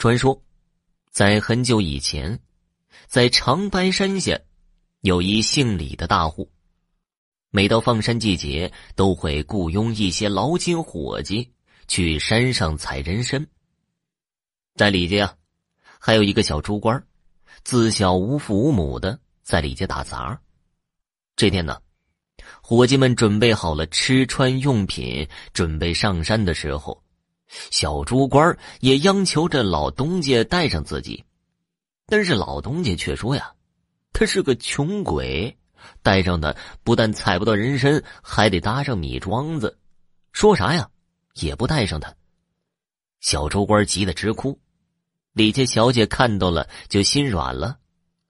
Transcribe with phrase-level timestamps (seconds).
[0.00, 0.42] 传说，
[1.10, 2.40] 在很久以前，
[3.06, 4.40] 在长白山下，
[5.02, 6.50] 有一姓李的大户。
[7.50, 11.52] 每到放山季节，都会雇佣一些劳金伙计
[11.86, 13.46] 去山上采人参。
[14.74, 15.36] 在李家呀，
[15.98, 17.06] 还有一个小猪官，
[17.62, 20.40] 自小无父无母的，在李家打杂。
[21.36, 21.78] 这天呢，
[22.62, 27.04] 伙计们准备好了吃穿用品，准备上山的时候。
[27.70, 31.24] 小猪官也央求着老东家带上自己，
[32.06, 33.52] 但是老东家却说呀
[34.14, 35.58] ：“他是个穷鬼，
[36.00, 36.54] 带上他
[36.84, 39.76] 不但踩不到人参，还得搭上米庄子。”
[40.32, 40.88] 说啥呀，
[41.40, 42.14] 也不带上他。
[43.20, 44.56] 小猪官急得直哭。
[45.32, 47.78] 李家小姐看到了，就心软了，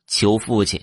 [0.07, 0.82] 求父亲：“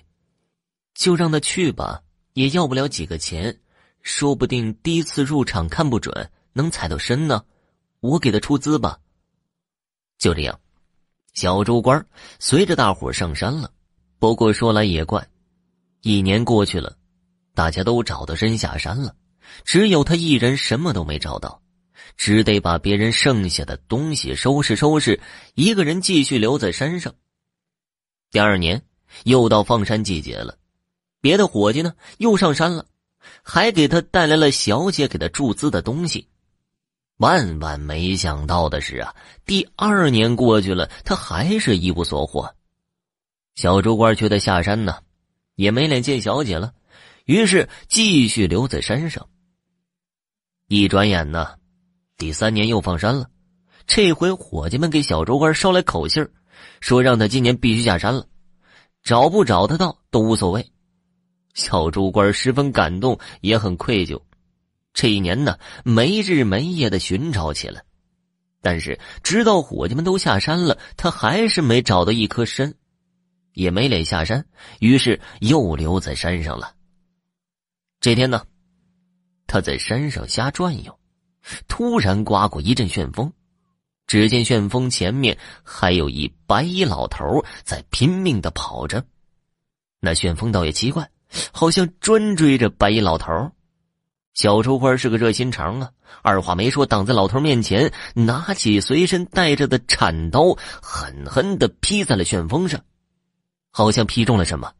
[0.93, 3.59] 就让他去吧，也要不了几个钱，
[4.03, 7.43] 说不定第一次入场看不准，能踩到参呢。”
[7.99, 8.99] 我给他出资吧。
[10.17, 10.59] 就这样，
[11.33, 12.05] 小猪官
[12.39, 13.71] 随着大伙上山了。
[14.19, 15.27] 不过说来也怪，
[16.01, 16.97] 一年过去了，
[17.53, 19.15] 大家都找到人下山了，
[19.63, 21.61] 只有他一人什么都没找到，
[22.15, 25.21] 只得把别人剩下的东西收拾收拾，
[25.53, 27.13] 一个人继续留在山上。
[28.31, 28.83] 第二年
[29.23, 30.57] 又到放山季节了，
[31.21, 32.87] 别的伙计呢又上山了，
[33.43, 36.27] 还给他带来了小姐给他注资的东西。
[37.17, 39.15] 万万没想到的是啊，
[39.45, 42.55] 第二年过去了，他还是一无所获。
[43.55, 44.99] 小猪官觉得下山呢，
[45.55, 46.73] 也没脸见小姐了，
[47.25, 49.27] 于是继续留在山上。
[50.67, 51.55] 一转眼呢，
[52.17, 53.29] 第三年又放山了，
[53.87, 56.27] 这回伙计们给小猪官捎来口信
[56.81, 58.27] 说让他今年必须下山了，
[59.01, 60.71] 找不找得到都无所谓。
[61.55, 64.21] 小猪官十分感动，也很愧疚。
[64.97, 67.83] 这一年呢，没日没夜的寻找起来，
[68.61, 72.73] 但是直到伙计们都下山了，他还是没找到一颗参，
[73.53, 74.43] 也没脸下山，
[74.79, 76.73] 于是又留在山上了。
[77.99, 78.43] 这天呢，
[79.45, 80.97] 他在山上瞎转悠，
[81.67, 83.31] 突然刮过一阵旋风，
[84.07, 89.05] 只见旋风前面还有一白衣老头在拼命的跑着，
[89.99, 91.07] 那旋风倒也奇怪，
[91.51, 93.51] 好像专追着白衣老头。
[94.37, 102.79] 小猪官是个热心肠啊，二话没说，挡在老头面前，拿起随身带着的铲刀，狠狠的劈在了旋风上，
[103.71, 104.71] 好像劈中了什么。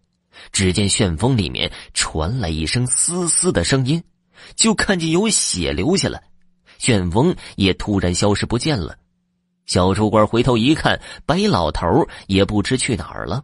[0.51, 4.03] 只见旋风里面传来一声嘶嘶的声音，
[4.56, 6.22] 就看见有血流下来，
[6.78, 9.00] 旋风也突然消失不见了。
[9.66, 13.44] 小猪官回头一看，白老头也不知去哪儿了。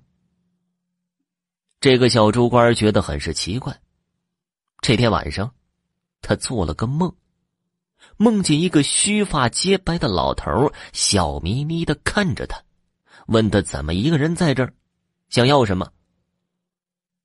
[1.80, 3.75] 这个小猪官觉得很是奇怪，
[4.80, 5.51] 这天晚上。
[6.23, 7.13] 他做了个梦，
[8.17, 12.63] 梦见一个须发洁白的老头笑眯眯的看着他，
[13.28, 14.73] 问他怎么一个人在这儿，
[15.29, 15.91] 想要什么。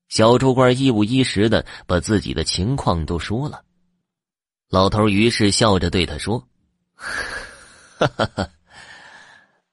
[0.08, 3.62] 小猪官一五一十的把自己的情况都说了，
[4.69, 6.48] 老头于是笑着对他说
[6.97, 8.50] ：“哈哈哈，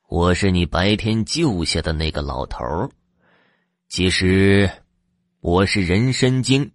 [0.08, 2.64] 我是你白天救下的那个老头
[3.88, 4.70] 其实
[5.40, 6.72] 我是人参精。”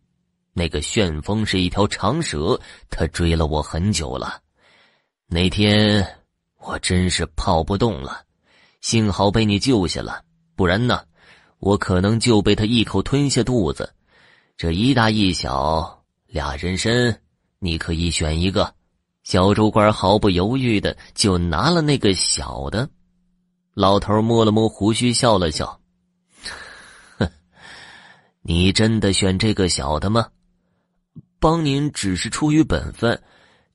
[0.52, 4.40] 那个旋风是一条长蛇，它追了我很久了。
[5.26, 6.04] 那天
[6.58, 8.24] 我真是跑不动了，
[8.80, 10.22] 幸好被你救下了，
[10.56, 11.04] 不然呢，
[11.58, 13.94] 我可能就被他一口吞下肚子。
[14.56, 17.20] 这一大一小俩人参，
[17.60, 18.74] 你可以选一个。
[19.22, 22.88] 小猪官毫不犹豫的就拿了那个小的。
[23.74, 25.80] 老头摸了摸胡须，笑了笑
[27.18, 27.30] ：“哼，
[28.42, 30.28] 你真的选这个小的吗？”
[31.40, 33.18] 帮您只是出于本分，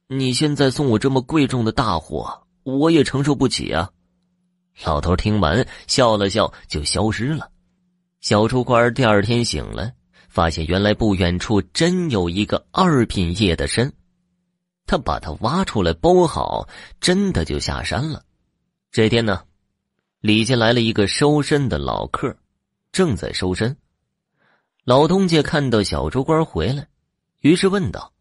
[0.08, 3.90] 你现在送我这么贵重的大货，我也承受不起啊！
[4.86, 7.50] 老头听完笑了笑，就消失了。
[8.22, 9.96] 小猪官第二天醒来，
[10.30, 13.92] 发现原来不远处真有一个二品叶的参，
[14.86, 16.70] 他把它挖出来包好，
[17.02, 18.24] 真的就下山了。
[18.92, 19.42] 这天呢，
[20.20, 22.38] 李家来了一个收参的老客，
[22.92, 23.76] 正在收参。
[24.84, 26.88] 老东家看到小猪官回来。
[27.46, 28.12] 于是问道：“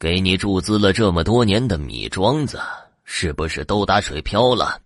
[0.00, 2.58] 给你注资了这么多年的米庄子，
[3.04, 4.80] 是不是都打水漂了？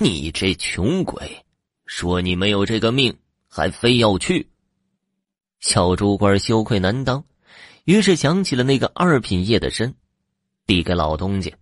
[0.00, 1.44] 你这穷鬼，
[1.84, 3.16] 说你没有这个命，
[3.48, 4.50] 还非要去。”
[5.62, 7.22] 小猪官羞愧难当，
[7.84, 9.94] 于是想起了那个二品叶的参，
[10.66, 11.52] 递给老东家。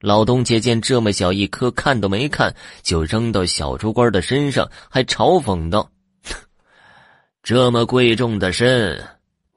[0.00, 5.90] 老东家见这么小一颗，看都没看，就扔到小猪官的身上，还嘲讽道
[7.42, 8.68] ：“这么贵重的参。”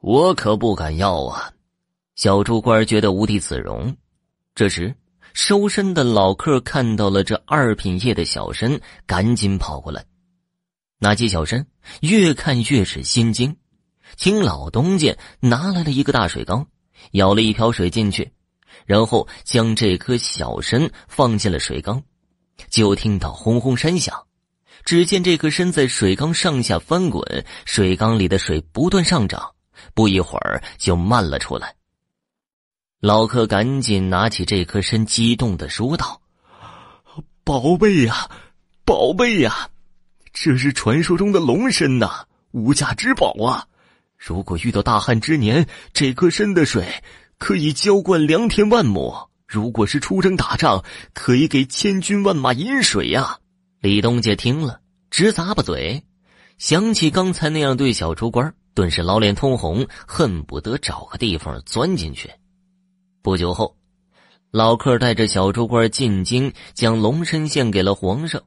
[0.01, 1.51] 我可不敢要啊！
[2.15, 3.95] 小猪官觉得无地自容。
[4.55, 4.95] 这时，
[5.33, 10.03] 收身的老客看到了这二品叶的小参，赶紧跑过来，
[10.97, 11.67] 拿起小参，
[11.99, 13.55] 越看越是心惊。
[14.17, 16.65] 请老东家拿来了一个大水缸，
[17.11, 18.31] 舀了一瓢水进去，
[18.87, 22.01] 然后将这颗小参放进了水缸，
[22.71, 24.25] 就听到轰轰山响。
[24.83, 29.53] 只见这颗参在水缸上下翻滚，水缸里的水不断上涨，
[29.93, 31.75] 不一会儿就漫了出来。
[32.99, 36.21] 老客赶紧拿起这颗参，激动的说道
[37.43, 38.29] ：“宝贝呀，
[38.85, 39.69] 宝贝呀，
[40.31, 43.65] 这是传说中的龙参呐，无价之宝啊！
[44.17, 47.01] 如果遇到大旱之年，这颗参的水
[47.39, 53.39] 可以浇灌良田万亩；如果是出征打仗，可以给千军万马饮水呀！”
[53.81, 56.03] 李东家听了，直咂巴嘴，
[56.59, 62.31] 想起刚才那样对小猪官，顿时老脸通红，恨不得找个地方钻进去。
[63.21, 63.75] 不久后，
[64.49, 68.41] 老客带着小猪官进京，将龙身献给了皇上。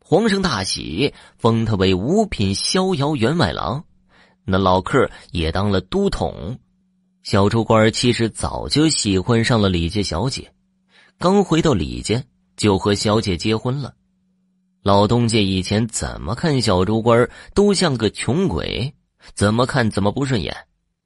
[0.00, 3.84] 皇上大喜，封他为五品逍遥员外郎。
[4.44, 6.58] 那老客也当了都统。
[7.22, 10.52] 小猪官其实早就喜欢上了李家小姐，
[11.20, 12.20] 刚回到李家
[12.56, 13.94] 就和小姐结婚了。
[14.82, 18.92] 老东家以前怎么看小猪官都像个穷鬼，
[19.34, 20.54] 怎么看怎么不顺眼。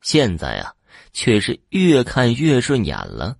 [0.01, 0.73] 现在啊。
[1.13, 3.37] 却是越看越顺眼了。